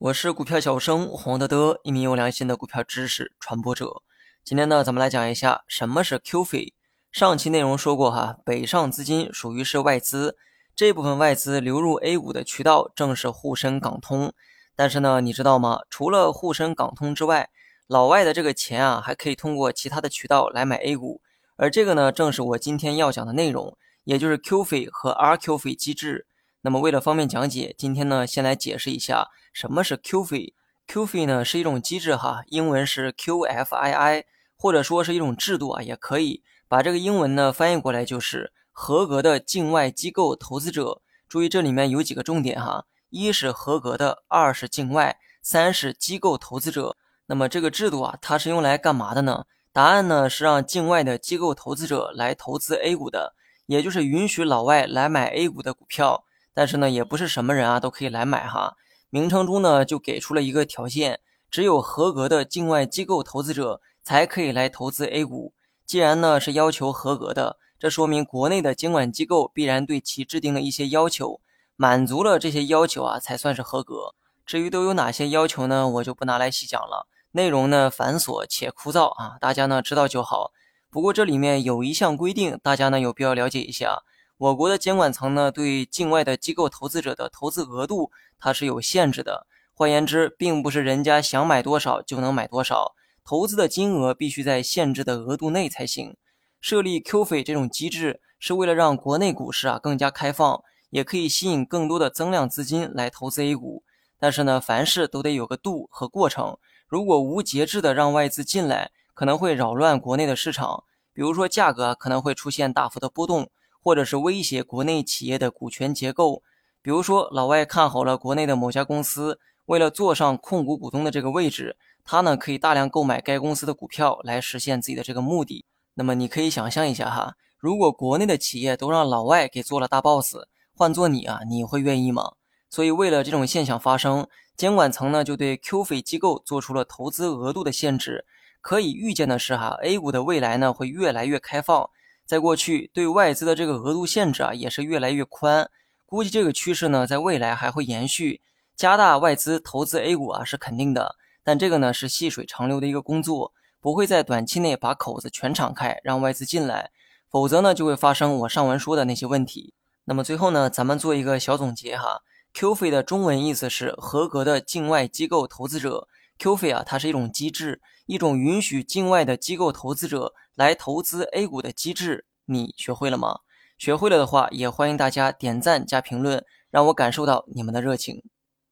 [0.00, 4.00] 我是股票小生黄德德，一名有良心的股票知识传播者。
[4.42, 6.72] 今天呢，咱们来讲一下什么是 QF。
[7.12, 10.38] 上期内容说过哈，北上资金属于是外资，
[10.74, 14.32] 这部分外资流入 A 股的渠道正是沪深港通。
[14.74, 15.80] 但是呢，你知道吗？
[15.90, 17.50] 除了沪深港通之外，
[17.86, 21.20] 老外的这个钱啊，还可以通过其他的渠道来买 A 股。
[21.56, 26.26] 而这个呢，正是我今天要讲的内容，也就是 QF 和 RQF 机制。
[26.62, 30.52] 那么为了方便讲解，今天呢，先来解释一下什么是 QF。
[30.86, 34.24] QF 呢是一种机制哈，英文是 QFII，
[34.56, 41.00] 或者说是一种制度啊，也可以把这个英文呢翻译过来就是合格的境外机构投资者。
[41.28, 46.96] 注意这里面有几个重点哈，一是合格的，二是境外，三是机构投资者。
[47.26, 49.44] 那么这个制度啊，它是用来干嘛的呢？
[49.72, 53.34] 答案呢是让境外的机构投资者来投资 A 股的，
[53.66, 56.24] 也就是允许老外来买 A 股的股票。
[56.60, 58.76] 但是呢，也不是什么人啊都可以来买哈。
[59.08, 65.54] 名称中呢就给出了一个条件，只有合格的境外机构投资者才可以来投资 A 股。
[65.86, 71.40] 既然呢是要求合格的，这说明国内的监管机构必然对其制定了一些要求，
[71.76, 74.14] 满足了这些要求啊才算是合格。
[74.44, 80.52] 至于都有哪些要求呢，我就不拿来细讲了，内容呢繁琐且枯燥啊，大家呢知道就好。
[80.90, 84.02] 不过这里面有一项规定，大家呢有必要了解一下。
[84.40, 89.46] 我国的监管层呢，对境外的机构投资者的投资额度，它是有限制的。
[89.74, 96.16] 换言之，并不是人家想买多少就能买多少，投资的金额必须在限制的额度内才行。
[96.58, 103.84] 设立 QF 这种机制，是为了让国内股市啊更加开放，也可以吸引更多的增量资金来投资 A 股。
[104.18, 106.56] 但是呢，凡事都得有个度和过程。
[106.88, 113.50] 如果无节制的让外资进来，可能会扰乱国内的市场，比如说价格可能会出现大幅的波动。
[113.82, 116.42] 或者是威胁国内企业的股权结构，
[116.82, 125.64] 比如说老外看好了国内的某家公司，为了坐上控股股东的这个位置，他呢可以大量购买该公司的股票来实现自己的这个目的。
[125.94, 130.36] 那么你可以想象一下哈，如果国内的企业都让老外给做了大 boss，
[130.76, 132.32] 换做你啊，你会愿意吗？
[132.68, 138.24] 所以为了这种现象发生，监管层呢就对 QF 机构做出了投资额度的限制。
[138.60, 141.88] 可以预见的是哈，A 股的未来呢会越来越开放。
[142.30, 145.68] 在过去，对外资的这个额度限制啊，也是越来越宽。
[146.06, 148.40] 估计这个趋势呢，在未来还会延续，
[148.76, 151.16] 加大外资投资 A 股啊，是肯定的。
[151.42, 156.92] 但这个呢，是细水长流的一个工作，不会在短期内把口子全敞开，让外资进来，
[157.28, 159.74] 否则呢，就会发生我上文说的那些问题。
[160.04, 162.22] 那么最后呢，咱们做一个小总结哈
[162.54, 166.06] ，QF 的中文意思是合格的境外机构投资者。
[166.38, 172.24] QF 啊，它是一种机制，一种允许境外的机构投资者来投资 A 股的机制。
[172.46, 173.38] 你学会了吗？
[173.78, 178.24] 学会了的话，也欢迎大家点赞加评论，让我感受到你们的热情。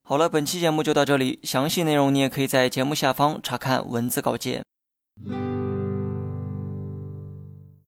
[0.03, 4.65] 好了，本期节目就到这里，详细内容你也可以在节目下方查看文字稿件。